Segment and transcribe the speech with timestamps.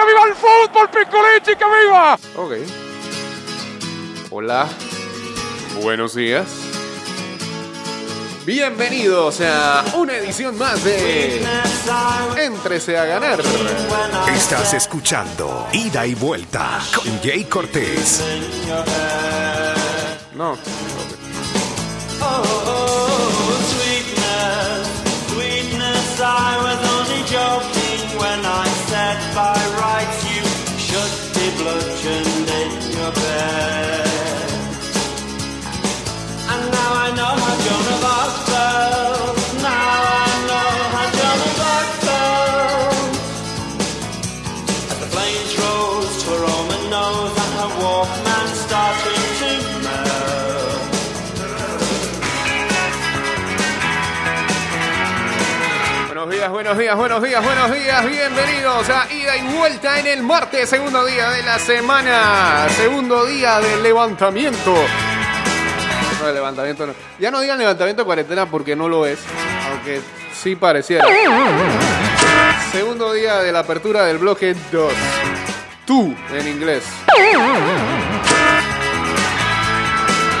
[0.00, 2.18] que viva el fútbol, Piccolichi, que viva.
[2.36, 2.52] Ok.
[4.30, 4.68] Hola.
[5.82, 6.46] Buenos días.
[8.46, 11.42] Bienvenidos a una edición más de
[12.38, 13.40] Entrese a ganar.
[14.34, 18.24] Estás escuchando Ida y Vuelta con Jay Cortés.
[20.34, 20.56] No.
[25.28, 26.20] sweetness,
[56.70, 58.08] Buenos días, buenos días, buenos días.
[58.08, 62.68] Bienvenidos a Ida y Vuelta en el martes, segundo día de la semana.
[62.68, 64.76] Segundo día del levantamiento.
[66.20, 66.94] No, el levantamiento no.
[67.18, 69.18] Ya no digan levantamiento de cuarentena porque no lo es.
[69.68, 70.00] Aunque
[70.32, 71.04] sí pareciera.
[72.70, 74.92] Segundo día de la apertura del bloque 2.
[75.84, 76.84] Tú en inglés.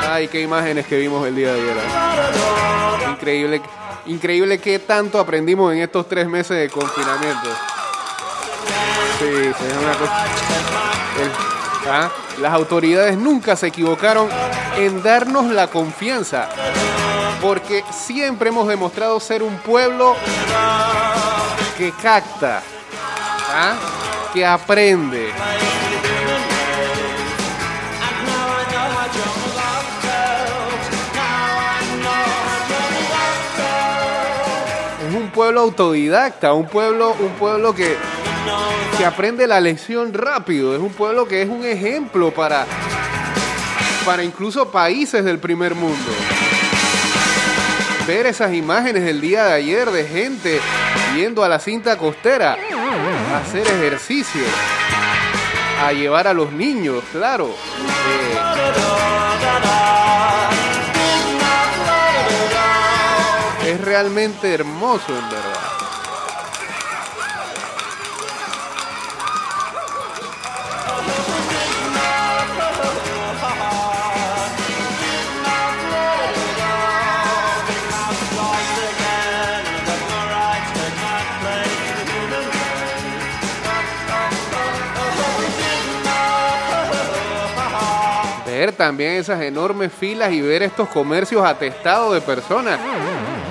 [0.08, 1.76] Ay, qué imágenes que vimos el día de ayer.
[1.76, 3.10] ¿eh?
[3.10, 3.60] Increíble,
[4.06, 7.48] increíble qué tanto aprendimos en estos tres meses de confinamiento.
[9.18, 10.24] Sí, es una cosa.
[11.88, 12.10] ¿ah?
[12.40, 14.28] Las autoridades nunca se equivocaron
[14.76, 16.48] en darnos la confianza,
[17.40, 20.16] porque siempre hemos demostrado ser un pueblo
[21.76, 22.62] que capta,
[23.54, 23.74] ¿ah?
[24.32, 25.30] que aprende.
[35.40, 37.96] Pueblo autodidacta, un pueblo, un pueblo que,
[38.98, 42.66] que aprende la lección rápido, es un pueblo que es un ejemplo para,
[44.04, 46.12] para incluso países del primer mundo.
[48.06, 50.60] Ver esas imágenes del día de ayer de gente
[51.16, 52.58] yendo a la cinta costera
[53.32, 54.42] a hacer ejercicio,
[55.82, 57.46] a llevar a los niños, claro.
[57.46, 58.90] Eh,
[63.70, 65.60] es realmente hermoso, en verdad.
[88.46, 92.80] Ver también esas enormes filas y ver estos comercios atestados de personas.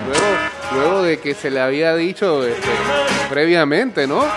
[0.09, 0.25] Luego,
[0.73, 2.67] luego de que se le había dicho este,
[3.29, 4.23] previamente, ¿no?
[4.25, 4.33] La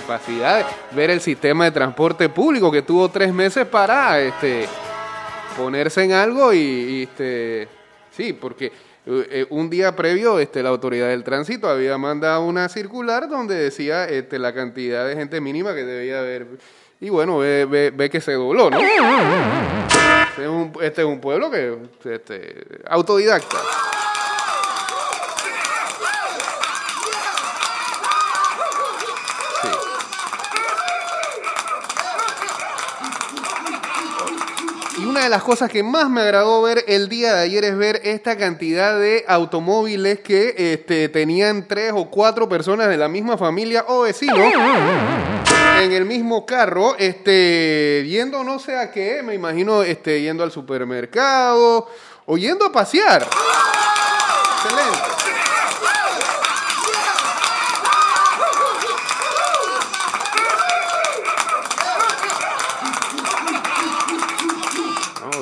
[0.00, 0.64] capacidad de
[0.96, 4.66] ver el sistema de transporte público que tuvo tres meses para este,
[5.56, 7.68] ponerse en algo y, y, este,
[8.16, 8.72] sí, porque eh,
[9.30, 14.04] eh, un día previo este, la autoridad del tránsito había mandado una circular donde decía
[14.06, 16.46] este, la cantidad de gente mínima que debía haber.
[17.00, 18.78] Y bueno, ve, ve- ve que se dobló, ¿no?
[20.36, 23.56] Este es un, este es un pueblo que este, autodidacta.
[34.98, 37.78] Y una de las cosas que más me agradó ver el día de ayer es
[37.78, 43.38] ver esta cantidad de automóviles que este, tenían tres o cuatro personas de la misma
[43.38, 44.04] familia o
[45.82, 50.50] en el mismo carro, este, yendo no sé a qué, me imagino este, yendo al
[50.50, 51.88] supermercado
[52.26, 53.26] o yendo a pasear.
[54.64, 55.16] Excelente.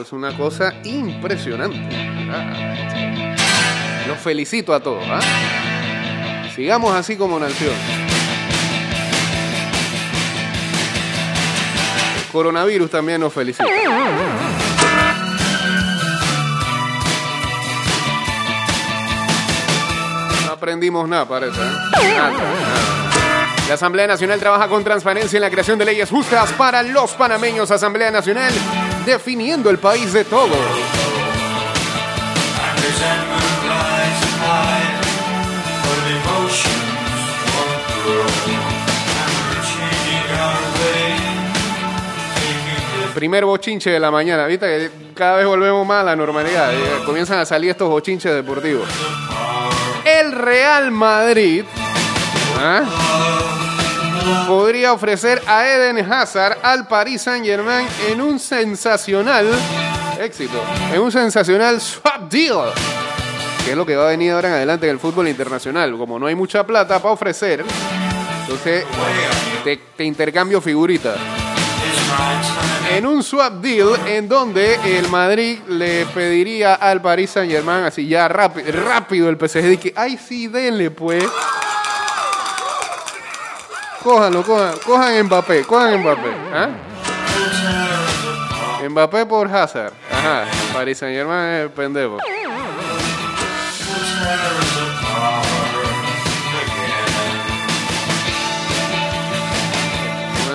[0.00, 1.78] Es una cosa impresionante.
[4.06, 5.02] Los felicito a todos.
[5.08, 5.20] ¿ah?
[6.54, 8.03] Sigamos así como nación.
[12.34, 13.64] Coronavirus también nos felicita.
[20.44, 21.60] No aprendimos nada, parece.
[21.60, 22.14] ¿eh?
[22.16, 22.40] Nada, nada.
[23.68, 27.70] La Asamblea Nacional trabaja con transparencia en la creación de leyes justas para los panameños.
[27.70, 28.52] Asamblea Nacional
[29.06, 30.58] definiendo el país de todos.
[43.14, 46.72] Primer bochinche de la mañana, viste que cada vez volvemos más a la normalidad.
[46.74, 48.88] eh, Comienzan a salir estos bochinches deportivos.
[50.04, 51.64] El Real Madrid
[52.60, 52.82] ¿ah?
[54.48, 59.46] podría ofrecer a Eden Hazard al Paris Saint Germain en un sensacional
[60.20, 60.60] éxito,
[60.92, 62.72] en un sensacional swap deal,
[63.64, 65.96] que es lo que va a venir ahora en adelante en el fútbol internacional.
[65.96, 67.64] Como no hay mucha plata para ofrecer,
[68.42, 68.84] entonces
[69.62, 71.16] te, te intercambio figuritas.
[72.90, 78.06] En un swap deal en donde el Madrid le pediría al Paris Saint Germain así
[78.06, 81.24] ya rápido, rápido el PSG de que, ay sí, denle pues.
[84.02, 86.30] Cójanlo, cojan, cojan Mbappé, cojan Mbappé.
[86.52, 86.68] ¿ah?
[88.88, 89.94] Mbappé por Hazard.
[90.12, 92.18] Ajá, Paris Saint Germain es pendejo.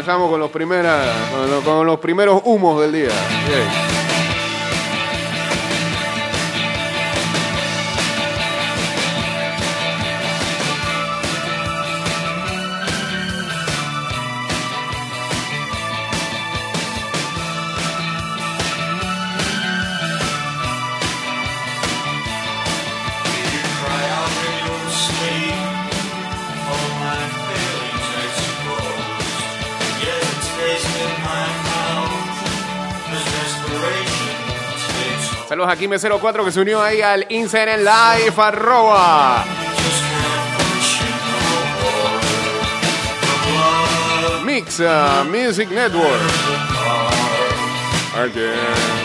[0.10, 3.10] Comenzamos con los, primeras, con los, con los primeros humos del día.
[3.48, 3.99] Bien.
[35.70, 39.46] A Kime04 que se unió ahí al Instagram Live, arroba.
[44.44, 46.22] Mix uh, Music Network.
[48.16, 48.99] Again.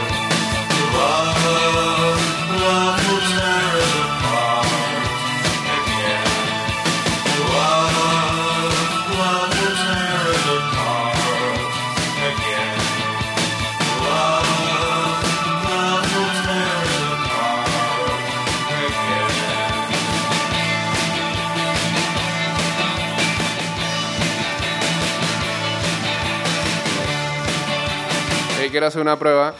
[28.75, 29.55] Hey, quiero hacer una prueba.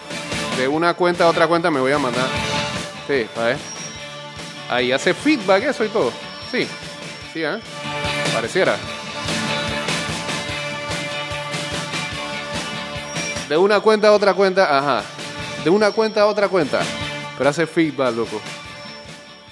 [0.59, 2.27] De una cuenta a otra cuenta me voy a mandar.
[3.07, 3.57] Sí, a ver.
[4.69, 6.11] Ahí hace feedback eso y todo.
[6.51, 6.67] Sí.
[7.33, 7.61] Sí, ¿eh?
[8.35, 8.77] Pareciera.
[13.49, 15.05] De una cuenta a otra cuenta, ajá.
[15.63, 16.81] De una cuenta a otra cuenta.
[17.39, 18.41] Pero hace feedback, loco.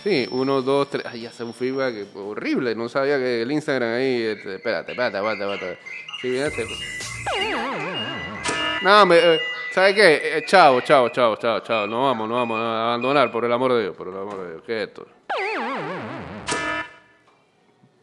[0.03, 1.07] Sí, uno, dos, tres.
[1.07, 2.75] Ay, hace un feedback horrible.
[2.75, 4.23] No sabía que el Instagram ahí.
[4.23, 5.79] este, espérate, espérate, espérate, espérate.
[6.21, 6.67] Sí, este.
[8.83, 9.41] No, me, eh,
[9.71, 10.39] ¿sabes qué?
[10.39, 11.87] Eh, chao, chao, chao, chao, chao.
[11.87, 14.51] No vamos, no vamos a abandonar, por el amor de Dios, por el amor de
[14.51, 14.63] Dios.
[14.67, 15.07] ¿Qué es esto?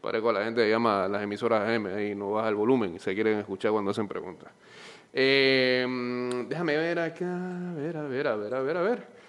[0.00, 2.98] Parezco la gente que llama a las emisoras M ahí no baja el volumen y
[2.98, 4.50] se quieren escuchar cuando hacen preguntas.
[5.12, 5.86] Eh,
[6.48, 9.20] déjame ver acá, a ver, a ver, a ver, a ver, a ver.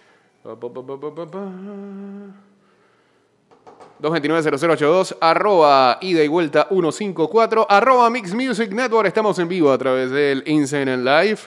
[4.02, 9.08] 229-0082, arroba ida y vuelta 154, arroba Mix Music Network.
[9.08, 11.40] Estamos en vivo a través del Insane Live.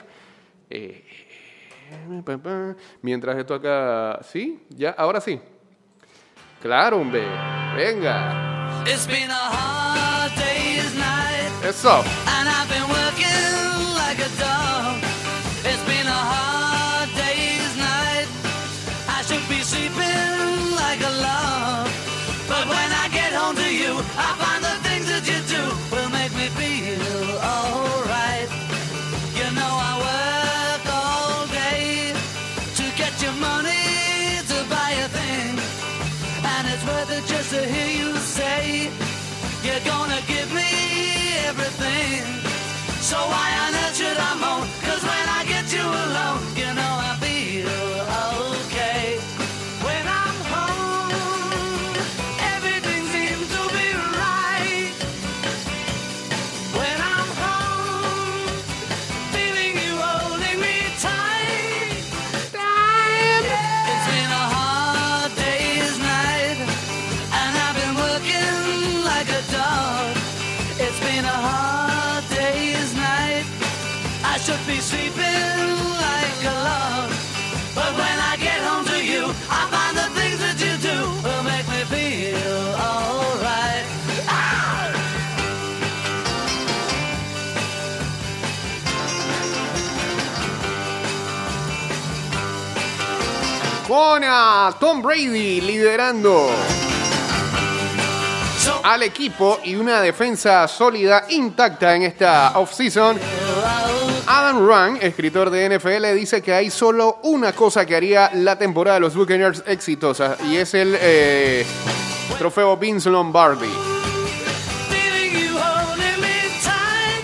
[0.69, 1.03] Eh,
[3.01, 4.19] mientras esto acá.
[4.23, 4.59] ¿Sí?
[4.69, 4.91] ¿Ya?
[4.91, 5.39] Ahora sí.
[6.61, 7.23] Claro, hombre.
[7.75, 8.83] Venga.
[8.85, 12.03] It's been a hard day's night, Eso.
[12.27, 14.64] and I've been working like a dog.
[94.79, 96.49] Tom Brady liderando
[98.83, 103.19] al equipo y una defensa sólida intacta en esta offseason.
[104.25, 108.95] Adam Run, escritor de NFL, dice que hay solo una cosa que haría la temporada
[108.95, 111.65] de los Buccaneers exitosa y es el eh,
[112.37, 113.67] trofeo Vince Lombardi.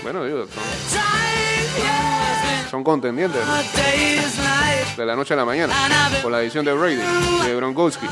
[0.02, 0.44] Bueno, digo,
[2.70, 3.40] son, contendientes.
[4.96, 5.74] De la noche a la mañana
[6.22, 8.06] con la edición de Brady de Gronkowski.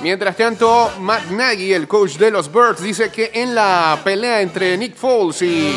[0.00, 4.76] Mientras tanto, Matt Nagy, el coach de los Birds, dice que en la pelea entre
[4.78, 5.76] Nick Foles y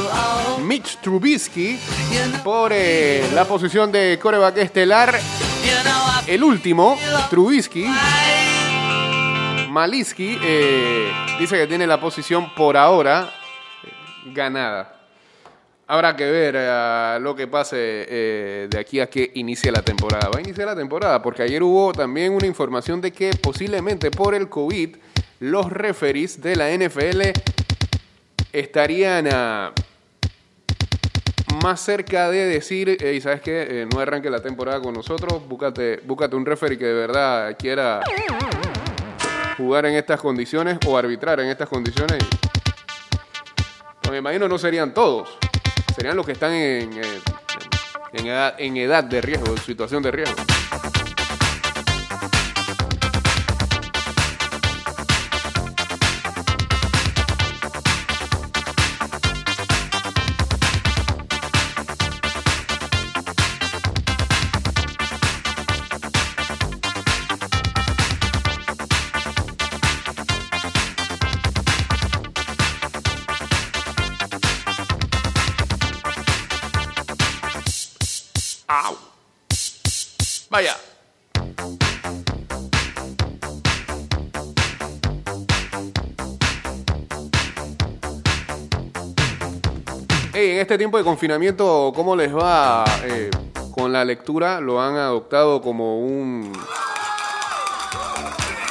[0.62, 1.79] Mitch Trubisky
[2.43, 5.19] por eh, la posición de coreback estelar,
[6.27, 6.98] el último,
[7.29, 7.88] Trubisky,
[9.69, 13.38] Maliski, eh, dice que tiene la posición por ahora
[14.33, 15.00] ganada.
[15.91, 20.29] Habrá que ver eh, lo que pase eh, de aquí a que inicie la temporada.
[20.29, 24.36] Va a iniciar la temporada porque ayer hubo también una información de que posiblemente por
[24.36, 24.95] el COVID
[25.39, 27.21] los referees de la NFL
[28.53, 29.74] estarían ah,
[31.63, 33.67] más cerca de decir, "Ey, ¿sabes qué?
[33.67, 38.01] Eh, no arranque la temporada con nosotros, búscate, búscate un referee que de verdad quiera
[39.57, 42.19] jugar en estas condiciones o arbitrar en estas condiciones.
[44.10, 45.30] Me imagino no serían todos,
[45.96, 47.22] serían los que están en, eh,
[48.13, 50.36] en, edad, en edad de riesgo, en situación de riesgo.
[90.69, 93.31] Este tiempo de confinamiento, ¿cómo les va eh,
[93.71, 94.61] con la lectura?
[94.61, 96.53] ¿Lo han adoptado como un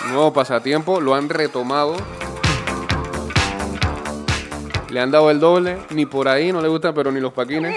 [0.07, 1.01] nuevo pasatiempo?
[1.01, 1.97] ¿Lo han retomado?
[4.91, 5.77] ¿Le han dado el doble?
[5.91, 7.75] Ni por ahí no le gustan, pero ni los paquines.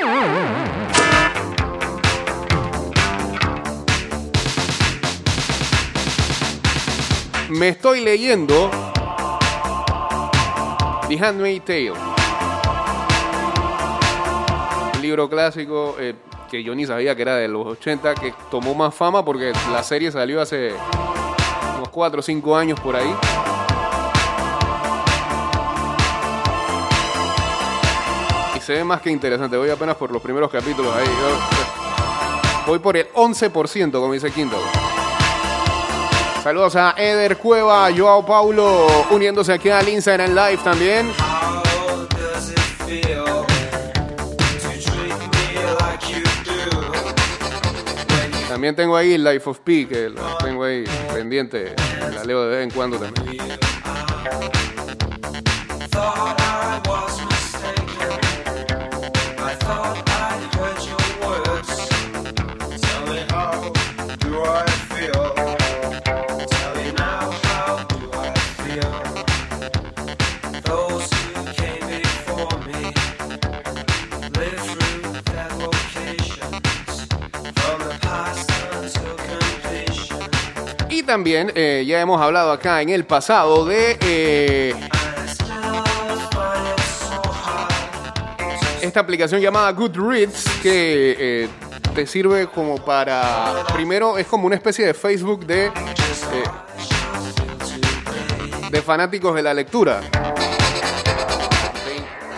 [7.50, 8.70] Me estoy leyendo
[11.10, 12.11] The Handmaid's Tale.
[15.02, 16.14] Libro clásico eh,
[16.50, 19.82] que yo ni sabía que era de los 80, que tomó más fama porque la
[19.84, 20.74] serie salió hace
[21.78, 23.14] unos 4 o 5 años por ahí.
[28.56, 29.58] Y se ve más que interesante.
[29.58, 31.08] Voy apenas por los primeros capítulos ahí.
[32.68, 34.60] Voy por el 11%, como dice Kindle.
[36.44, 41.12] Saludos a Eder Cueva, Joao Paulo, uniéndose aquí al Instagram Live también.
[48.62, 51.74] También tengo ahí Life of Pi, que la tengo ahí pendiente.
[52.14, 53.42] La leo de vez en cuando también.
[81.12, 84.74] También eh, ya hemos hablado acá en el pasado de eh,
[88.82, 91.50] esta aplicación llamada Goodreads que eh,
[91.94, 93.66] te sirve como para...
[93.74, 95.70] Primero es como una especie de Facebook de,
[98.72, 100.00] de fanáticos de la lectura.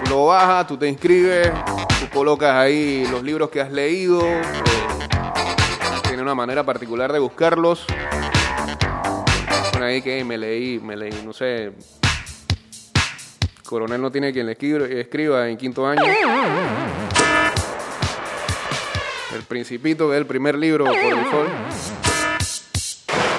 [0.09, 1.51] Lo bajas, tú te inscribes,
[1.99, 4.23] tú colocas ahí los libros que has leído.
[6.07, 7.85] tiene una manera particular de buscarlos.
[9.73, 11.71] Bueno, ahí que me leí, me leí, no sé.
[13.65, 16.03] Coronel no tiene quien le escriba, en quinto año.
[19.33, 21.49] El Principito, que es el primer libro por default.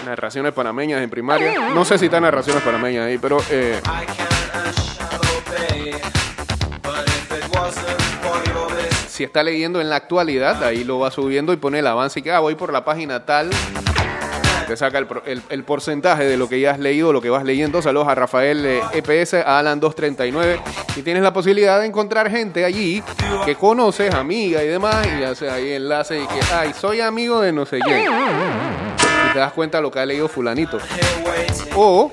[0.06, 1.70] Narraciones panameñas en primaria.
[1.72, 3.80] No sé si está narraciones panameñas ahí, pero eh,
[9.06, 12.22] si está leyendo en la actualidad, ahí lo va subiendo y pone el avance y
[12.24, 13.50] que ah, voy por la página tal.
[14.66, 17.82] Te saca el, el- porcentaje de lo que ya has leído, lo que vas leyendo.
[17.82, 20.58] Saludos a Rafael eh, EPS, a Alan239.
[20.96, 23.02] Y tienes la posibilidad de encontrar gente allí
[23.44, 25.06] que conoces, amiga y demás.
[25.20, 28.04] Y hace ahí enlace y que, ay, soy amigo de no sé quién.
[28.04, 30.78] Y te das cuenta lo que ha leído Fulanito.
[31.76, 32.10] O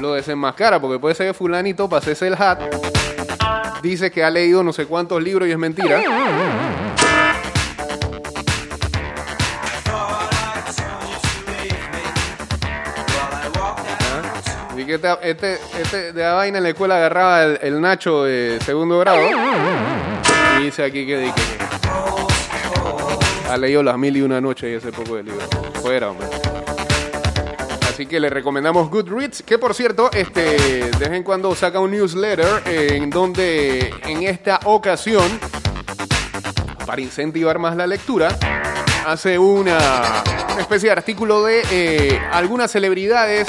[0.00, 2.58] lo desenmascara, porque puede ser que Fulanito pasese el hat,
[3.82, 6.02] dice que ha leído no sé cuántos libros y es mentira.
[14.94, 19.20] Este, este, de la vaina en la escuela agarraba el, Nacho de segundo grado.
[20.60, 21.32] Y dice aquí que,
[23.50, 25.40] ha leído las mil y una noches y ese poco de libro.
[25.80, 26.26] Fuera, hombre.
[27.88, 30.40] Así que le recomendamos Goodreads, que por cierto, este,
[30.90, 35.38] de vez en cuando saca un newsletter en donde en esta ocasión,
[36.86, 38.36] para incentivar más la lectura,
[39.06, 39.78] hace una,
[40.52, 43.46] una especie de artículo de eh, algunas celebridades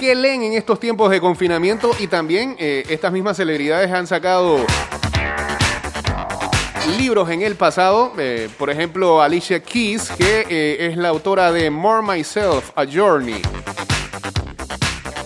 [0.00, 4.64] que leen en estos tiempos de confinamiento y también eh, estas mismas celebridades han sacado
[6.98, 8.14] libros en el pasado.
[8.16, 13.42] eh, por ejemplo, Alicia Keys, que eh, es la autora de More Myself, A Journey.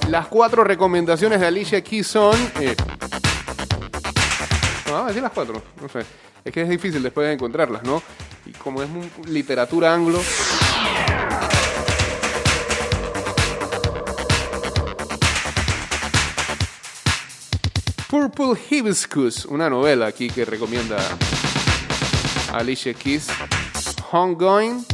[0.08, 2.36] Las cuatro recomendaciones de Alicia Keys son...
[2.58, 2.74] eh,
[4.92, 6.00] a decir las cuatro, no sé.
[6.44, 8.02] Es que es difícil después de encontrarlas, ¿no?
[8.44, 8.88] Y como es
[9.28, 10.20] literatura anglo...
[18.14, 20.98] Purple Hibiscus, una novela aquí que recomienda
[22.52, 23.26] Alicia Keys.
[24.12, 24.86] Homegoing,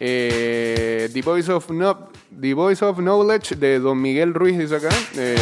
[0.00, 2.08] eh, The, Voice of no-
[2.40, 4.88] The Voice of Knowledge de Don Miguel Ruiz, dice acá.
[5.14, 5.36] eh,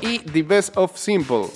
[0.00, 1.48] y The Best of Simple.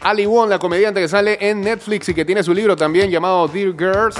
[0.00, 3.46] Ali Wong, la comediante que sale en Netflix y que tiene su libro también llamado
[3.46, 4.16] Dear Girls,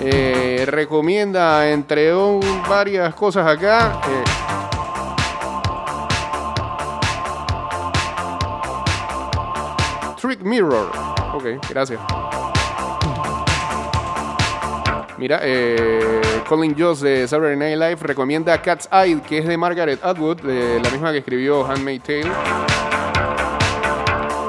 [0.00, 4.00] eh, recomienda entre un- varias cosas acá.
[4.08, 4.24] eh,
[10.20, 10.90] Trick Mirror.
[11.34, 12.00] Ok, gracias.
[15.18, 19.98] Mira, eh, Colin Joss de Saturday Night Live recomienda Cat's Eye, que es de Margaret
[20.04, 22.30] Atwood, la misma que escribió Handmaid's Tale.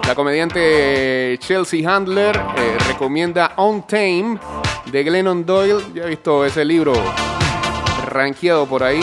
[0.07, 2.39] La comediante Chelsea Handler
[2.87, 4.37] recomienda On Tame
[4.91, 5.83] de Glennon Doyle.
[5.93, 6.93] Ya he visto ese libro
[8.05, 9.01] rankeado por ahí.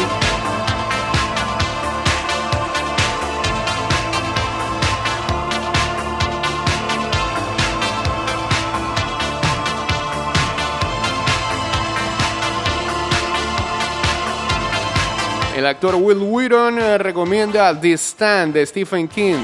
[15.57, 19.37] El actor Will Wheaton eh, recomienda The Stand de Stephen King.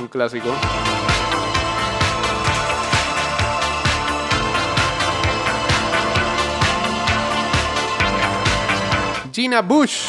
[0.00, 0.48] Un clásico.
[9.32, 10.06] Gina Bush,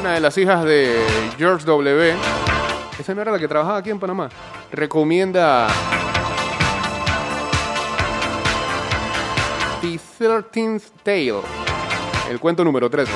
[0.00, 1.04] una de las hijas de
[1.36, 2.14] George W.
[2.98, 4.28] Esa no era la que trabajaba aquí en Panamá.
[4.72, 5.66] Recomienda
[9.80, 11.40] The 13th Tale,
[12.30, 13.12] el cuento número 13.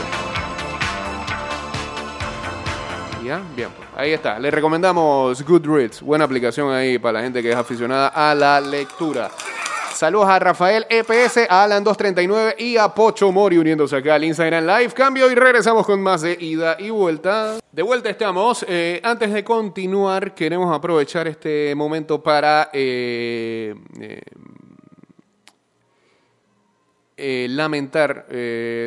[3.25, 4.39] Ya, bien, pues, ahí está.
[4.39, 9.31] Le recomendamos Goodreads, buena aplicación ahí para la gente que es aficionada a la lectura.
[9.99, 14.93] Saludos a Rafael EPS, a Alan239 y a Pocho Mori uniéndose acá al Instagram Live.
[14.93, 17.59] Cambio y regresamos con más de ida y vuelta.
[17.73, 18.65] De vuelta estamos.
[18.69, 23.75] Eh, antes de continuar, queremos aprovechar este momento para eh,
[27.17, 28.29] eh, lamentar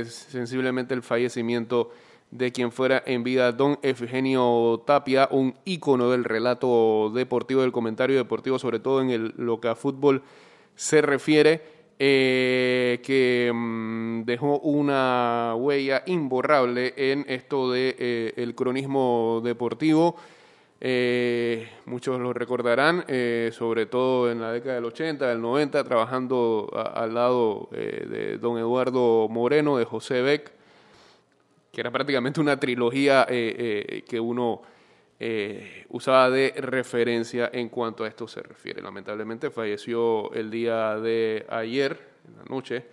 [0.08, 1.92] sensiblemente el fallecimiento
[2.30, 8.16] de quien fuera en vida don Efgenio Tapia, un ícono del relato deportivo, del comentario
[8.16, 10.24] deportivo, sobre todo en el, lo que a fútbol
[10.82, 11.62] se refiere,
[12.00, 20.16] eh, que mm, dejó una huella imborrable en esto de eh, cronismo deportivo.
[20.80, 23.06] Eh, muchos lo recordarán,
[23.52, 29.28] sobre todo en la década del 80, del 90, trabajando al lado de don Eduardo
[29.30, 30.52] Moreno, de José Beck,
[31.72, 34.64] que era prácticamente una trilogía que uno
[35.24, 38.82] eh, usaba de referencia en cuanto a esto se refiere.
[38.82, 41.96] Lamentablemente falleció el día de ayer,
[42.28, 42.84] en la noche,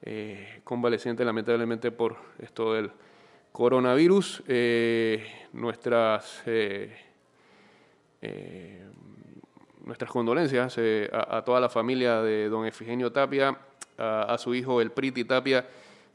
[0.00, 2.90] eh, convaleciente lamentablemente por esto del
[3.52, 4.42] coronavirus.
[4.48, 6.96] Eh, nuestras eh,
[9.84, 10.78] nuestras condolencias
[11.12, 13.54] a, toda la familia de don Efigenio Tapia,
[13.98, 15.66] a, su hijo el Priti Tapia,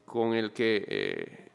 [0.07, 1.50] con el que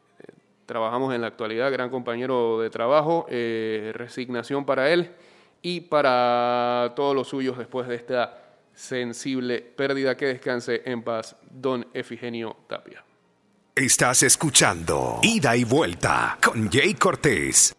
[0.67, 5.11] trabajamos en la actualidad, gran compañero de trabajo, eh, resignación para él
[5.63, 8.37] y para todos los suyos después de esta
[8.75, 10.15] sensible pérdida.
[10.15, 13.03] Que descanse en paz, don Efigenio Tapia.
[13.73, 17.75] Estás escuchando Ida y Vuelta con Jay Cortés.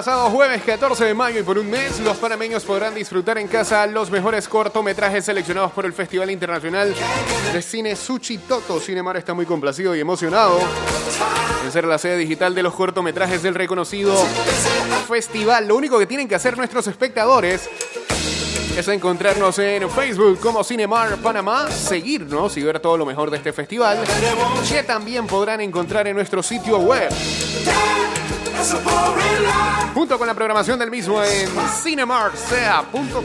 [0.00, 3.86] Pasado jueves 14 de mayo y por un mes, los panameños podrán disfrutar en casa
[3.86, 6.94] los mejores cortometrajes seleccionados por el Festival Internacional
[7.52, 8.80] de Cine Suchitoto.
[8.80, 10.58] Cinemar está muy complacido y emocionado
[11.66, 14.16] en ser la sede digital de los cortometrajes del reconocido
[15.06, 15.68] festival.
[15.68, 17.68] Lo único que tienen que hacer nuestros espectadores
[18.74, 23.52] es encontrarnos en Facebook como Cinemar Panamá, seguirnos y ver todo lo mejor de este
[23.52, 23.98] festival,
[24.66, 27.10] que también podrán encontrar en nuestro sitio web,
[29.94, 31.48] junto con la programación del mismo en
[31.82, 33.20] cinemarksea.com.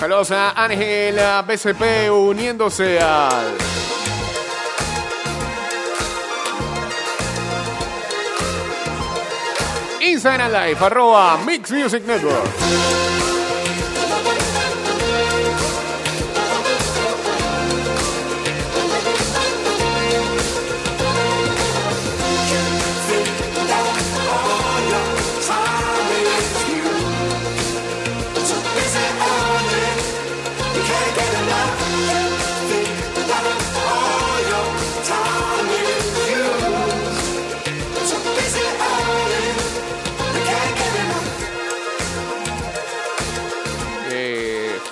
[0.00, 3.52] Saludos a Ángela BCP uniéndose al
[10.00, 13.39] Instagram Live, arroba Mix Music Network.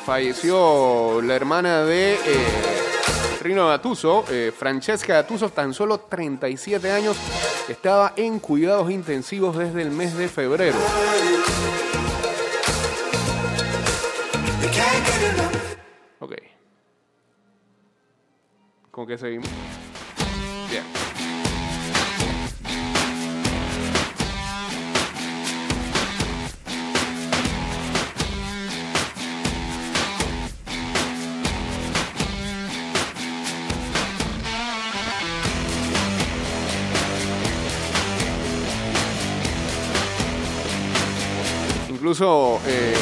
[0.09, 2.19] Falleció la hermana de eh,
[3.43, 7.15] Rino Gattuso, eh, Francesca Gattuso, tan solo 37 años,
[7.69, 10.79] estaba en cuidados intensivos desde el mes de febrero.
[16.21, 16.33] Ok.
[18.91, 19.51] ¿Con qué seguimos?
[42.09, 42.95] Incluso eh,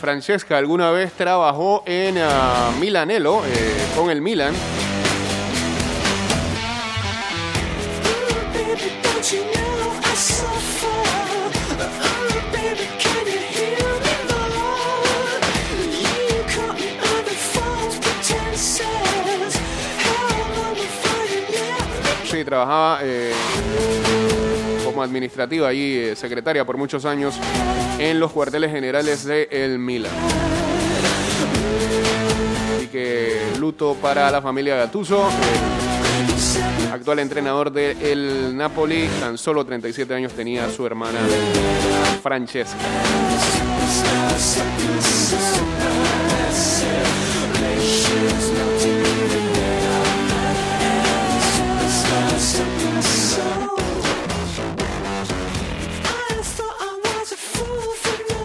[0.00, 4.52] Francesca alguna vez trabajó en ah, Milanello eh, con el Milan.
[22.28, 23.32] Sí, trabajaba eh,
[24.88, 27.34] como administrativa allí, eh, secretaria por muchos años
[27.98, 30.12] en los cuarteles generales de El Milan.
[32.76, 40.14] Así que luto para la familia Gattuso, eh, actual entrenador del Napoli, tan solo 37
[40.14, 41.18] años tenía su hermana
[42.22, 42.78] Francesca.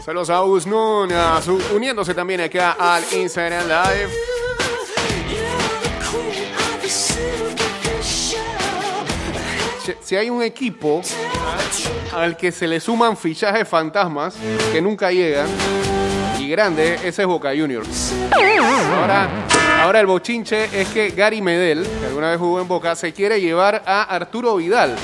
[0.05, 1.09] Saludos a Usnun,
[1.73, 4.09] uniéndose también acá al Instagram Live.
[9.85, 11.01] Si- Si hay un equipo
[12.15, 14.35] al que se le suman fichajes fantasmas
[14.71, 15.47] que nunca llegan
[16.39, 18.13] y grande, ese es Boca Juniors.
[19.01, 19.27] Ahora,
[19.81, 23.41] ahora el bochinche es que Gary Medel, que alguna vez jugó en Boca, se quiere
[23.41, 24.95] llevar a Arturo Vidal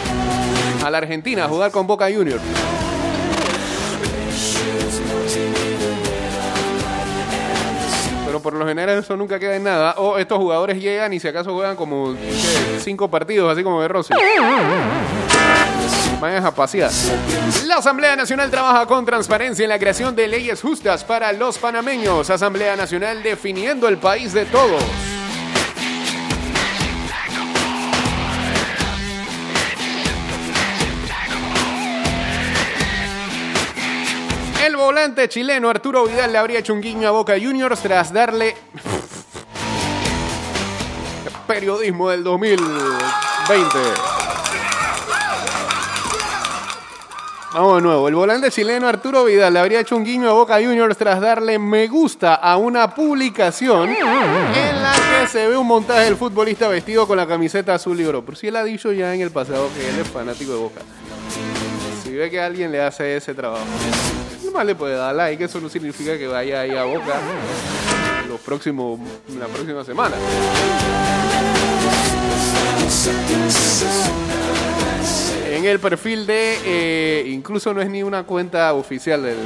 [0.83, 2.41] a la Argentina a jugar con Boca Juniors.
[8.49, 9.93] Por lo general eso nunca queda en nada.
[9.97, 12.15] O estos jugadores llegan y si acaso juegan como
[12.79, 14.13] cinco partidos, así como de Rossi.
[16.19, 16.89] Vayan a pasear.
[17.65, 22.29] La Asamblea Nacional trabaja con transparencia en la creación de leyes justas para los panameños.
[22.29, 24.83] Asamblea Nacional definiendo el país de todos.
[34.89, 38.55] Volante chileno Arturo Vidal le habría hecho un guiño a Boca Juniors tras darle
[41.45, 42.67] periodismo del 2020.
[47.53, 48.07] Vamos de nuevo.
[48.07, 51.59] El volante chileno Arturo Vidal le habría hecho un guiño a Boca Juniors tras darle
[51.59, 57.05] me gusta a una publicación en la que se ve un montaje del futbolista vestido
[57.07, 58.25] con la camiseta azul y oro.
[58.25, 60.81] Por si él ha dicho ya en el pasado que él es fanático de Boca.
[62.03, 63.67] Si ve que alguien le hace ese trabajo.
[64.65, 67.13] Le puede dar like, eso no significa que vaya ahí a Boca
[68.27, 68.99] los próximos,
[69.39, 70.15] la próxima semana.
[75.49, 79.37] En el perfil de, eh, incluso no es ni una cuenta oficial del,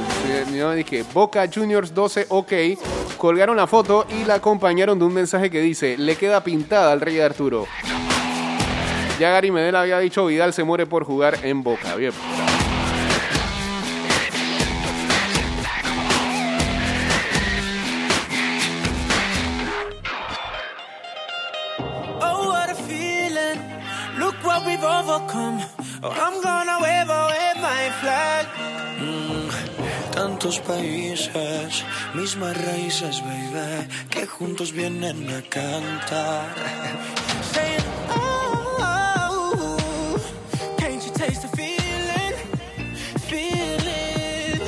[0.52, 2.52] no, dije Boca Juniors 12 OK,
[3.16, 7.00] colgaron la foto y la acompañaron de un mensaje que dice, le queda pintada al
[7.00, 7.66] rey Arturo.
[9.20, 11.94] Ya Gary Medel había dicho, Vidal se muere por jugar en Boca.
[11.94, 12.12] Bien.
[24.74, 25.60] We've overcome.
[26.02, 28.46] Oh, I'm gonna wave away my flag.
[28.98, 29.48] Mm,
[30.12, 31.84] Tantos países,
[32.14, 36.54] mismas raíces, baby, que juntos vienen a cantar.
[37.52, 40.16] Saying, oh, oh,
[40.78, 42.34] can't you taste the feeling?
[43.28, 44.60] Feeling.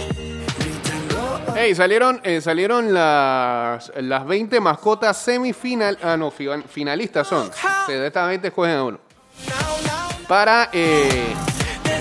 [1.55, 5.99] Hey, salieron, eh, salieron las, las 20 mascotas semifinal.
[6.03, 7.51] Ah, no, fi- finalistas son.
[7.89, 9.06] De estas 20 escogen a uno.
[10.29, 10.71] Para.
[10.73, 11.35] eh,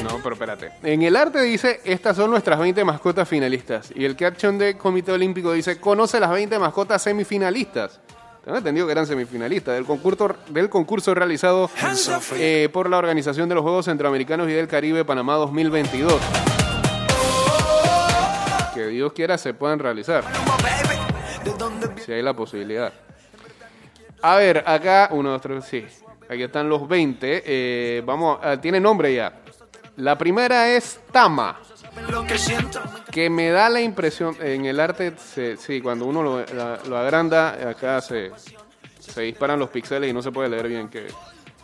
[0.03, 0.71] no, pero espérate.
[0.83, 3.91] En el arte dice: Estas son nuestras 20 mascotas finalistas.
[3.95, 7.99] Y el caption del Comité Olímpico dice: Conoce las 20 mascotas semifinalistas.
[8.43, 11.67] Tengo entendido que eran semifinalistas del concurso, del concurso realizado
[12.33, 16.13] eh, por la Organización de los Juegos Centroamericanos y del Caribe Panamá 2022.
[18.75, 20.23] Que Dios quiera se puedan realizar.
[22.05, 22.93] Si hay la posibilidad.
[24.21, 25.85] A ver, acá, uno, dos, tres, sí.
[26.29, 27.43] Aquí están los 20.
[27.45, 29.33] eh, vamos, a- tiene nombre ya.
[29.97, 31.59] La primera es Tama.
[33.11, 36.97] Que me da la impresión, en el arte, se- sí, cuando uno lo, la- lo
[36.97, 38.31] agranda, acá se,
[38.99, 41.07] se disparan los píxeles y no se puede leer bien que...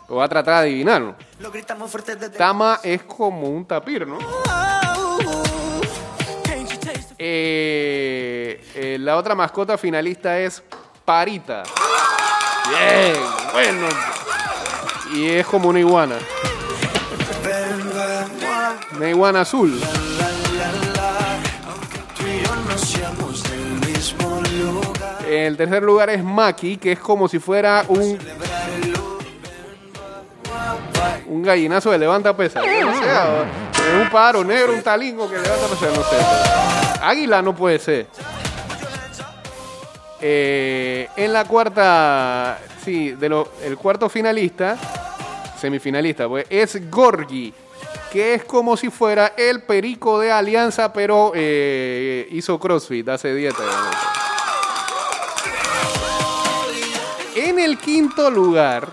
[0.09, 1.15] Lo va a tratar de adivinarlo.
[2.37, 4.17] Tama es como un tapir, ¿no?
[7.17, 10.61] Eh, eh, la otra mascota finalista es
[11.05, 11.63] Parita.
[12.69, 13.15] Bien,
[13.53, 13.87] bueno.
[15.13, 16.15] Y es como una iguana.
[18.95, 19.79] Una iguana azul.
[25.27, 28.17] El tercer lugar es Maki, que es como si fuera un.
[31.27, 32.61] Un gallinazo de levanta pesa.
[32.61, 33.43] Yo No sé, ah,
[34.01, 37.01] un pájaro negro, un talingo que levanta pesa, no sé.
[37.01, 38.07] Águila no puede ser.
[40.19, 44.77] Eh, en la cuarta, sí, de el cuarto finalista,
[45.61, 47.53] semifinalista, pues, es Gorgi,
[48.11, 53.63] que es como si fuera el perico de Alianza, pero eh, hizo CrossFit, hace dieta.
[57.35, 58.89] En el quinto lugar,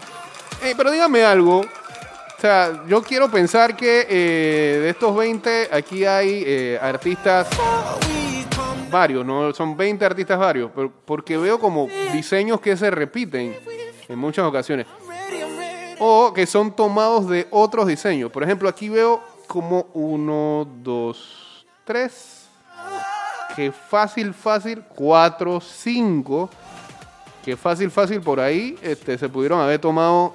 [0.63, 6.05] eh, pero dígame algo, o sea, yo quiero pensar que eh, de estos 20, aquí
[6.05, 7.49] hay artistas
[8.91, 9.53] varios, ¿no?
[9.53, 13.57] Son 20 artistas varios, pero porque veo como diseños que se repiten
[14.09, 14.87] en muchas ocasiones.
[16.01, 18.31] O que son tomados de otros diseños.
[18.31, 22.47] Por ejemplo, aquí veo como uno, dos, tres.
[23.57, 24.85] Que fácil, fácil.
[24.95, 26.49] Cuatro, cinco.
[27.45, 30.35] Que fácil, fácil por ahí este, se pudieron haber tomado.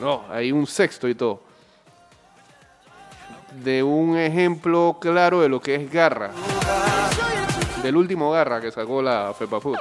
[0.00, 1.42] No, hay un sexto y todo.
[3.64, 6.30] De un ejemplo claro de lo que es garra.
[7.82, 9.78] Del último garra que sacó la FEPA Food.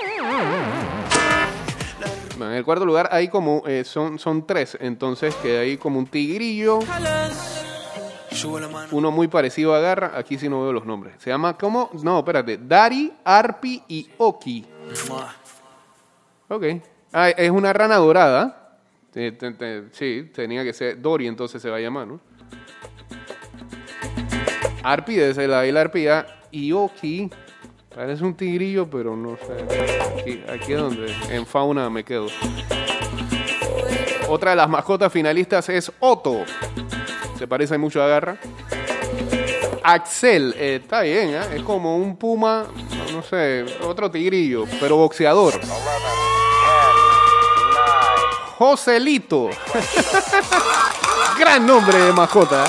[2.38, 5.98] Bueno, en el cuarto lugar hay como, eh, son, son tres, entonces queda ahí como
[5.98, 6.80] un tigrillo,
[8.92, 11.16] uno muy parecido a Garra, aquí sí no veo los nombres.
[11.18, 11.90] Se llama, ¿cómo?
[12.04, 14.66] No, espérate, Dari, Arpi y Oki.
[16.48, 16.64] Ok.
[17.12, 18.78] Ah, es una rana dorada.
[19.92, 22.20] Sí, tenía que ser Dory, entonces se va a llamar, ¿no?
[24.84, 26.28] Arpi ser la isla arpía.
[26.52, 26.72] Y
[27.98, 30.20] Parece un tigrillo, pero no sé.
[30.20, 32.28] Aquí, aquí es donde en fauna me quedo.
[34.30, 36.44] Otra de las mascotas finalistas es Otto.
[37.40, 38.38] Se parece mucho a Garra.
[39.82, 41.56] Axel, eh, está bien, ¿eh?
[41.56, 45.60] es como un puma, no, no sé, otro tigrillo, pero boxeador.
[48.60, 49.50] Joselito.
[51.40, 52.66] Gran nombre de mascota.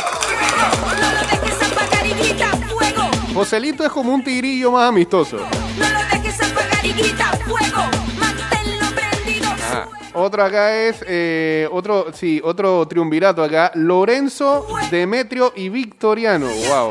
[3.39, 5.37] Joselito es como un tigrillo más amistoso.
[5.37, 7.89] No lo dejes apagar y grita fuego.
[8.19, 9.47] Manténlo prendido.
[9.47, 9.89] Ajá.
[10.13, 13.71] Otro acá es, eh, otro, sí, otro triunvirato acá.
[13.77, 16.49] Lorenzo, Demetrio y Victoriano.
[16.49, 16.91] Wow.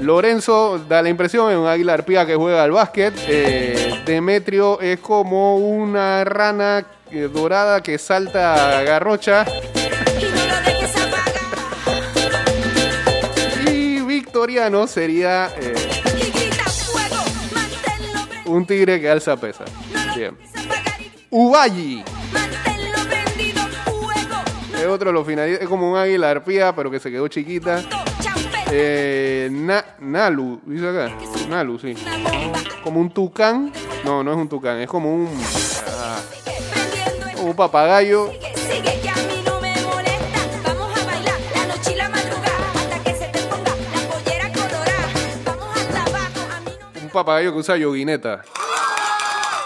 [0.00, 3.12] Lorenzo da la impresión es un águila arpía que juega al básquet.
[3.28, 9.44] Eh, Demetrio es como una rana eh, dorada que salta a garrocha.
[14.42, 15.72] Ecuatoriano sería eh,
[18.46, 19.64] un tigre que alza pesa.
[19.94, 20.36] Lo Bien.
[24.76, 25.28] Es otro de los.
[25.28, 27.82] Es como un águila arpía, pero que se quedó chiquita.
[28.72, 31.16] Eh, na- Nalu, dice acá.
[31.78, 31.94] Sí.
[32.82, 33.72] Como un tucán.
[34.04, 35.28] No, no es un tucán, es como un,
[35.88, 36.20] ah,
[37.42, 38.32] un papagayo.
[47.12, 48.42] Papagayo que usa yoguineta.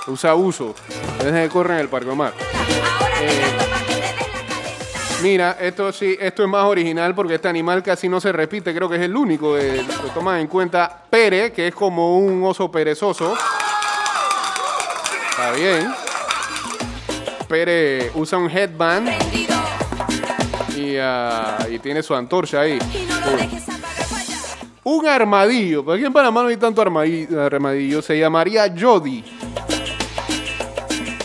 [0.07, 0.75] Usa uso.
[1.19, 2.33] Es que corre en el Parque Omar.
[2.35, 3.65] Caleta.
[5.23, 8.89] Mira, esto sí, esto es más original porque este animal casi no se repite, creo
[8.89, 9.57] que es el único.
[9.57, 13.35] eh, lo toman en cuenta Pere, que es como un oso perezoso.
[15.31, 15.93] Está bien.
[17.49, 19.09] Pere usa un headband
[20.77, 22.79] y, ah, y tiene su antorcha ahí.
[24.89, 29.25] Un armadillo, porque aquí en Panamá no hay tanto armadillo, se llamaría Jody.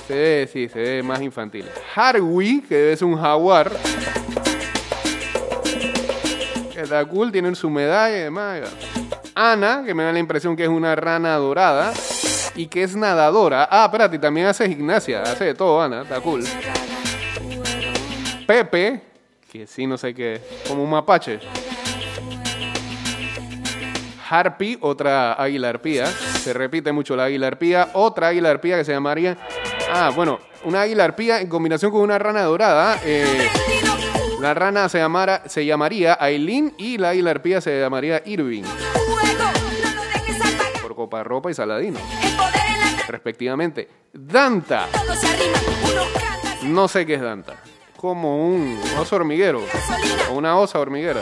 [0.07, 1.65] Se ve, sí, se ve más infantil.
[1.93, 3.71] Harwi, que debe ser un jaguar.
[6.73, 8.61] Que está cool, tienen su medalla y demás.
[9.35, 11.93] Ana, que me da la impresión que es una rana dorada.
[12.55, 13.67] Y que es nadadora.
[13.69, 15.21] Ah, espérate, también hace gimnasia.
[15.21, 16.43] Hace de todo, Ana, está cool.
[18.47, 19.01] Pepe,
[19.51, 21.39] que sí, no sé qué, como un mapache.
[24.31, 26.05] Harpy, otra águila arpía.
[26.07, 27.89] Se repite mucho la águila arpía.
[27.93, 29.37] Otra águila arpía que se llamaría.
[29.91, 32.97] Ah, bueno, una águila arpía en combinación con una rana dorada.
[33.03, 33.49] eh,
[34.39, 38.63] la rana se, llamara, se llamaría Aileen y la águila arpía se llamaría Irving.
[40.81, 41.99] Por copa ropa y saladino,
[43.07, 43.87] respectivamente.
[44.13, 44.87] Danta.
[46.63, 47.53] No sé qué es Danta.
[47.97, 49.61] Como un oso hormiguero.
[50.31, 51.21] O una osa hormiguera.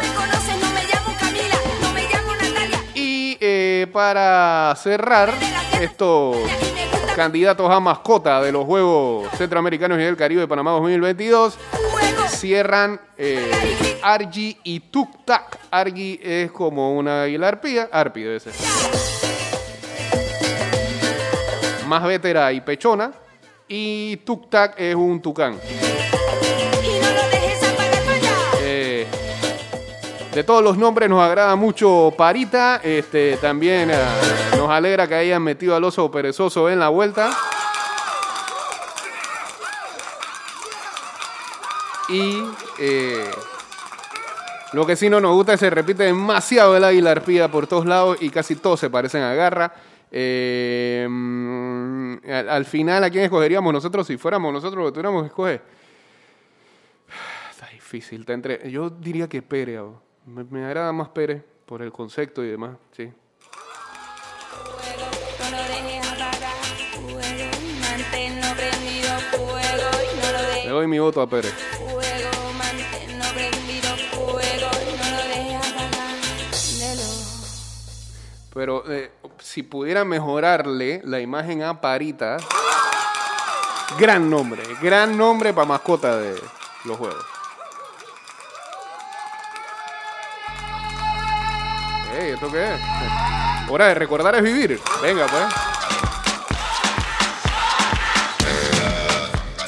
[3.82, 5.34] Eh, para cerrar,
[5.80, 6.36] estos
[7.16, 11.58] candidatos a mascota de los Juegos Centroamericanos y del Caribe de Panamá 2022
[11.92, 15.60] Fuego, cierran eh, Argi y Tuk Tak.
[15.72, 18.54] Argi es como una águila arpía, arpi debe ser.
[21.88, 23.12] Más vetera y pechona.
[23.68, 25.58] Y Tuk Tak es un tucán.
[30.34, 32.80] De todos los nombres nos agrada mucho Parita.
[32.84, 37.32] Este, también ah, nos alegra que hayan metido al oso perezoso en la vuelta.
[42.10, 42.44] Y
[42.80, 43.30] eh,
[44.74, 47.68] lo que sí no nos gusta es que se repite demasiado el águila arpía por
[47.68, 49.74] todos lados y casi todos se parecen a garra.
[50.12, 51.08] Eh,
[52.28, 55.62] al, al final, ¿a quién escogeríamos nosotros si fuéramos nosotros lo tuviéramos que escoger?
[57.52, 58.22] Está difícil.
[58.22, 59.82] Está entre, yo diría que Pérez.
[60.30, 62.78] Me, me agrada más Pérez por el concepto y demás.
[62.96, 63.12] Sí.
[70.64, 71.54] Le doy mi voto a Pérez.
[78.54, 82.38] Pero eh, si pudiera mejorarle la imagen a Parita,
[83.98, 86.40] gran nombre, gran nombre para mascota de
[86.86, 87.39] los juegos.
[92.40, 92.80] ¿Esto qué es?
[93.70, 94.80] Hora de recordar es vivir.
[95.02, 95.44] Venga, pues.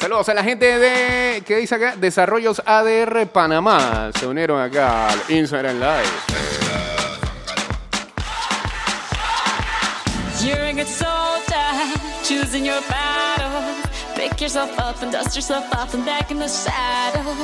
[0.00, 1.96] Saludos a la gente de, ¿qué dice acá?
[1.96, 4.10] Desarrollos ADR Panamá.
[4.18, 6.08] Se unieron acá al Instagram Live.
[14.14, 17.34] Pick yourself up and dust yourself off and back in the saddle.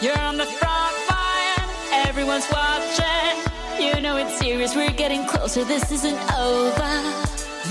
[0.00, 1.68] You're on the front line,
[2.06, 2.87] everyone's watching.
[3.94, 6.92] You know it's serious, we're getting closer, this isn't over.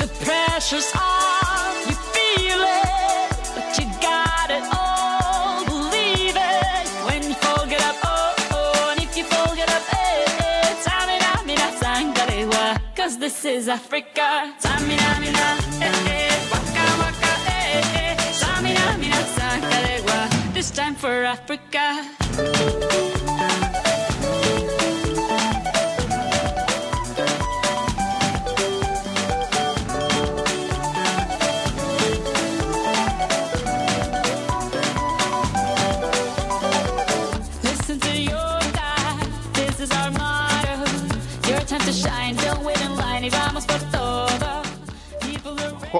[0.01, 6.87] The pressure's on, you feel it, but you got it all, believe it.
[7.07, 10.73] When you fall, get up, oh, oh, and if you fall, get up, eh, eh.
[10.83, 14.53] Tamina, cause this is Africa.
[14.61, 15.47] Tamina, mina,
[15.81, 18.15] eh, eh, waka, waka, eh, eh.
[18.41, 22.03] Tamina, mina, sangalewa, this time for Africa.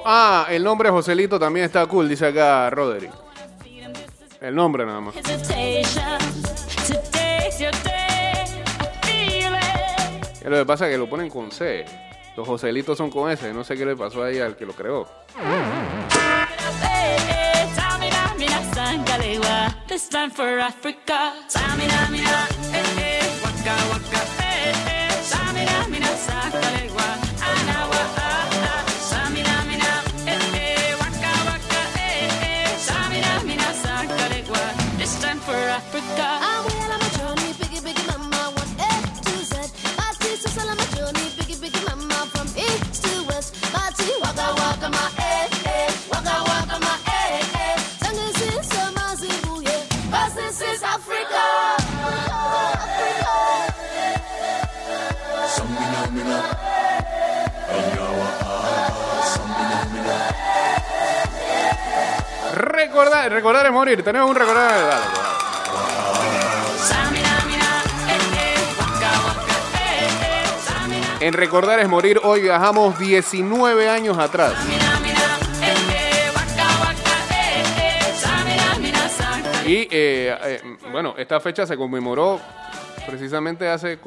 [0.10, 3.12] Ah, el nombre Joselito también está cool, dice acá Roderick.
[4.40, 5.16] El nombre nada más.
[5.18, 5.24] it.
[10.46, 11.84] Lo que pasa es que lo ponen con C.
[12.38, 13.54] Los Joselitos son con S.
[13.54, 15.06] No sé qué le pasó ahí al que lo creó.
[63.78, 64.04] Morir.
[64.04, 64.72] Tenemos un recordar.
[64.72, 65.06] Dale, dale.
[71.20, 74.54] En recordar es morir, hoy viajamos 19 años atrás.
[79.66, 80.62] Y eh, eh,
[80.92, 82.40] bueno, esta fecha se conmemoró
[83.08, 83.98] precisamente hace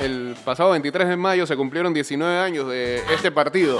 [0.00, 3.78] el pasado 23 de mayo se cumplieron 19 años de este partido.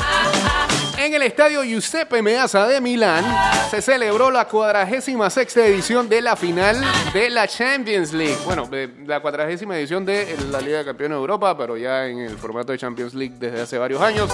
[0.99, 3.25] En el estadio Giuseppe Meazza de Milán
[3.71, 6.77] se celebró la cuadragésima sexta edición de la final
[7.13, 8.37] de la Champions League.
[8.45, 8.69] Bueno,
[9.07, 12.73] la cuadragésima edición de la Liga de Campeones de Europa, pero ya en el formato
[12.73, 14.31] de Champions League desde hace varios años.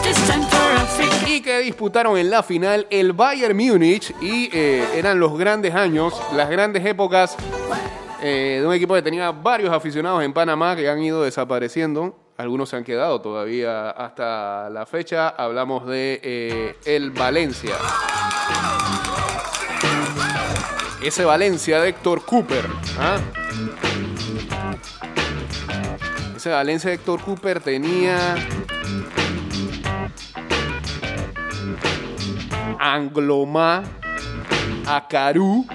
[1.27, 6.15] Y que disputaron en la final el Bayern Múnich y eh, eran los grandes años,
[6.35, 7.37] las grandes épocas
[8.23, 12.17] eh, de un equipo que tenía varios aficionados en Panamá que han ido desapareciendo.
[12.37, 15.29] Algunos se han quedado todavía hasta la fecha.
[15.29, 17.75] Hablamos de eh, el Valencia.
[21.03, 22.65] Ese Valencia de Héctor Cooper.
[22.99, 23.19] ¿ah?
[26.37, 28.37] Ese Valencia de Héctor Cooper tenía
[32.79, 33.83] Angloma,
[34.87, 35.67] Acarú,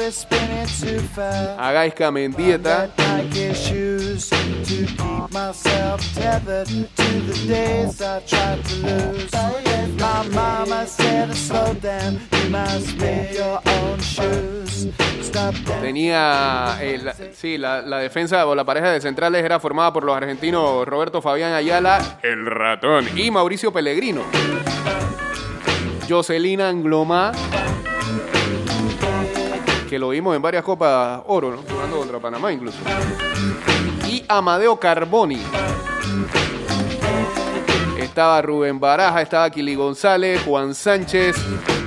[0.00, 8.74] A Gaisca Mendieta, Nike shoes to keep myself tethered to the days I tried to
[8.76, 9.32] lose.
[9.98, 14.86] My mama said, slow down, you must make your own shoes.
[15.20, 15.82] Stop that.
[15.82, 20.04] tenía, eh, la, sí, la, la defensa o la pareja de centrales era formada por
[20.04, 24.22] los argentinos Roberto Fabián Ayala, el ratón, y Mauricio Pellegrino.
[26.08, 27.32] Jocelyn Angloma,
[29.88, 31.62] que lo vimos en varias Copas Oro, ¿no?
[31.62, 32.78] jugando contra Panamá incluso.
[34.06, 35.40] Y Amadeo Carboni.
[37.98, 41.36] Estaba Rubén Baraja, estaba Kili González, Juan Sánchez,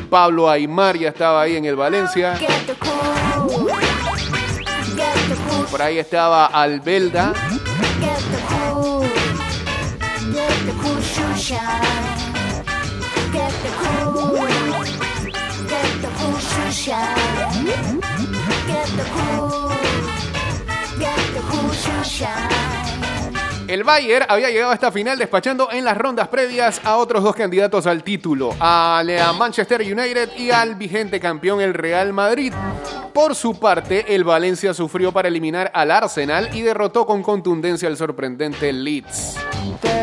[0.10, 2.38] Pablo Aymar ya estaba ahí en el Valencia.
[5.70, 7.34] Por ahí estaba Albelda,
[23.68, 27.34] El Bayern había llegado a esta final despachando en las rondas previas a otros dos
[27.34, 32.52] candidatos al título, a la Manchester United y al vigente campeón el Real Madrid.
[33.14, 37.96] Por su parte, el Valencia sufrió para eliminar al Arsenal y derrotó con contundencia al
[37.96, 39.38] sorprendente Leeds.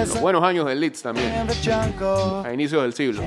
[0.06, 3.22] Los buenos años del Leeds también, a inicios del siglo.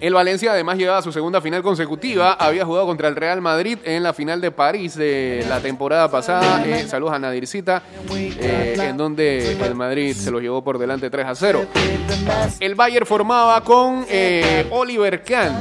[0.00, 2.34] El Valencia además llegaba a su segunda final consecutiva.
[2.34, 6.64] Había jugado contra el Real Madrid en la final de París de la temporada pasada.
[6.66, 7.82] Eh, saludos a Nadircita,
[8.14, 11.66] eh, en donde el Madrid se lo llevó por delante 3 a 0.
[12.60, 15.58] El Bayern formaba con eh, Oliver Kahn,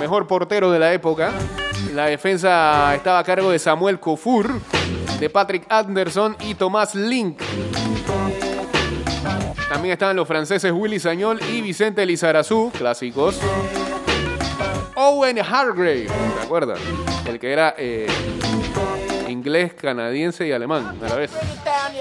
[0.00, 1.32] mejor portero de la época.
[1.94, 4.60] La defensa estaba a cargo de Samuel Kofur,
[5.18, 7.40] de Patrick Anderson y Tomás Link.
[9.80, 13.40] También estaban los franceses Willy Sañol y Vicente Lizarazu, clásicos.
[14.94, 16.78] Owen Hargrave, ¿te acuerdas?
[17.24, 18.06] El que era eh,
[19.26, 21.30] inglés, canadiense y alemán a la vez.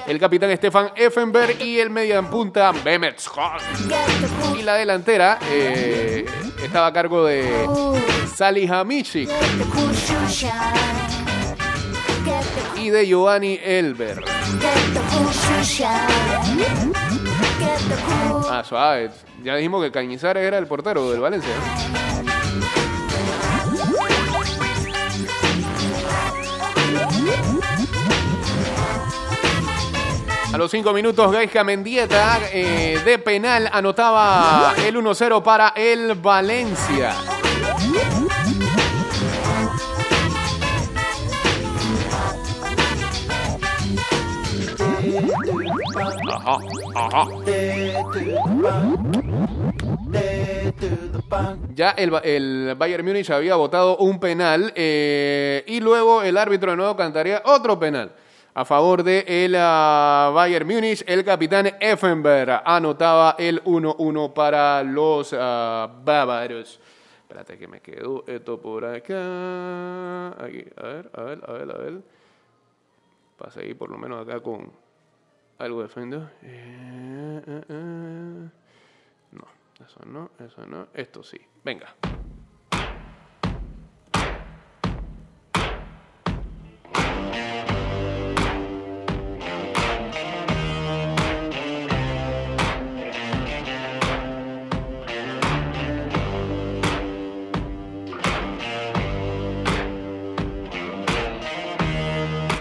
[0.05, 3.61] El capitán Stefan Effenberg y el medianpunta Mehmet Scott.
[4.59, 6.25] Y la delantera eh,
[6.61, 7.65] estaba a cargo de.
[12.25, 12.43] Get
[12.75, 14.21] the, y de Giovanni Elber.
[18.49, 19.10] Ah, suave.
[19.43, 21.53] Ya dijimos que Cañizares era el portero del Valencia.
[30.51, 37.39] A los cinco minutos, Gaisca Mendieta eh, de penal anotaba el 1-0 para el Valencia.
[51.76, 56.78] Ya el, el Bayern Múnich había votado un penal eh, y luego el árbitro de
[56.78, 58.12] nuevo cantaría otro penal.
[58.53, 65.34] A favor de el ah, Bayern Múnich, el capitán Effenberg anotaba el 1-1 para los
[65.38, 66.80] ah, bávaros.
[67.22, 70.30] Espérate que me quedó esto por acá.
[70.43, 72.01] Aquí, a ver, a ver, a ver, a ver.
[73.38, 74.72] Para seguir por lo menos acá con
[75.60, 76.30] algo de.
[76.41, 78.49] Eh, eh, eh.
[79.32, 79.47] No,
[79.86, 80.88] eso no, eso no.
[80.93, 81.38] Esto sí.
[81.64, 81.93] Venga.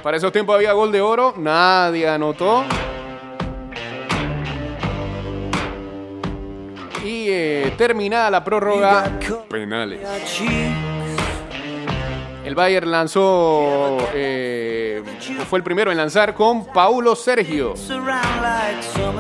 [0.03, 2.65] Para esos tiempos había gol de oro, nadie anotó.
[7.79, 9.05] Terminada la prórroga,
[9.49, 10.01] penales.
[12.45, 15.03] El Bayern lanzó, eh,
[15.49, 17.75] fue el primero en lanzar con Paulo Sergio,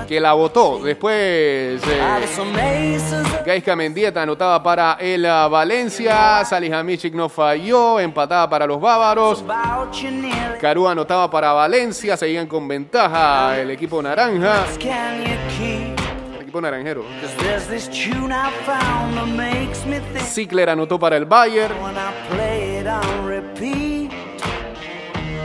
[0.08, 0.80] que la votó.
[0.82, 1.78] Después, eh,
[3.44, 9.44] Gaisca Mendieta anotaba para el Valencia, Salihamidzic no falló, empataba para los bávaros.
[10.58, 14.64] Carú anotaba para Valencia, seguían con ventaja el equipo naranja,
[16.48, 17.04] equipo naranjero.
[20.24, 21.74] Zickler anotó para el Bayern.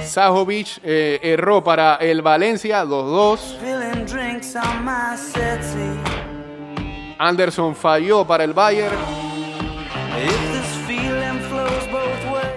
[0.06, 3.58] Sajovic eh, erró para el Valencia 2-2.
[7.18, 8.96] Anderson falló para el Bayern.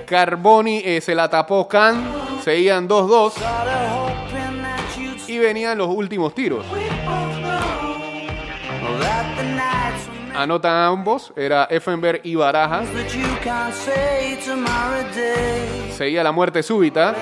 [0.07, 2.05] Carboni eh, se la tapó Can.
[2.45, 3.33] Seguían 2-2.
[5.27, 6.65] Y venían los últimos tiros.
[10.37, 11.33] Anotan ambos.
[11.35, 12.83] Era Effenberg y Baraja.
[15.97, 17.15] Seguía la muerte súbita.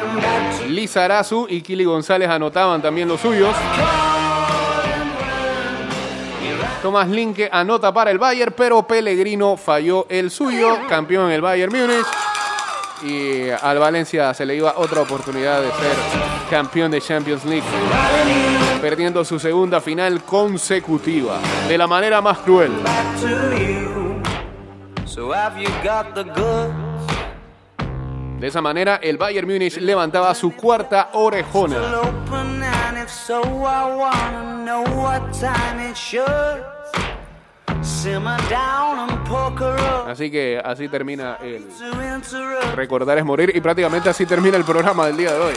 [0.68, 3.54] Lizarazu y Kili González anotaban también los suyos.
[6.82, 10.80] Tomás Linke anota para el Bayern, pero Pellegrino falló el suyo.
[10.88, 12.06] Campeón el Bayern Múnich.
[13.02, 15.96] Y al Valencia se le iba otra oportunidad de ser
[16.50, 17.64] campeón de Champions League.
[18.84, 21.38] Perdiendo su segunda final consecutiva.
[21.66, 22.70] De la manera más cruel.
[28.38, 31.78] De esa manera, el Bayern Múnich levantaba su cuarta orejona.
[40.06, 41.66] Así que así termina el.
[42.76, 45.54] Recordar es morir y prácticamente así termina el programa del día de hoy.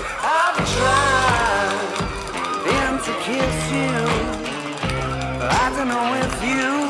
[5.79, 6.89] even if you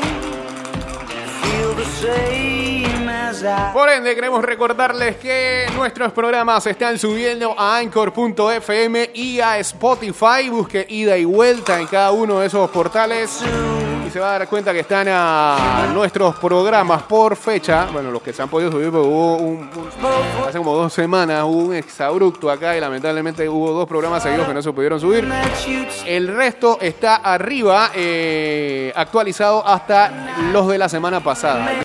[1.42, 2.47] feel the same.
[3.72, 10.48] Por ende, queremos recordarles que nuestros programas están subiendo a Anchor.fm y a Spotify.
[10.50, 13.42] Busque ida y vuelta en cada uno de esos portales.
[14.06, 17.86] Y se va a dar cuenta que están a nuestros programas por fecha.
[17.92, 19.68] Bueno, los que se han podido subir, porque hubo un-
[20.48, 24.54] hace como dos semanas hubo un exabrupto acá y lamentablemente hubo dos programas seguidos que
[24.54, 25.24] no se pudieron subir.
[26.06, 30.10] El resto está arriba, eh, actualizado hasta
[30.52, 31.70] los de la semana pasada.